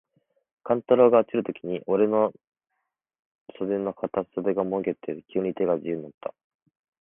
[0.63, 2.33] 勘太郎が落ちるときに、おれの
[3.59, 6.33] 袷の片袖がもげて、急に手が自由になつた。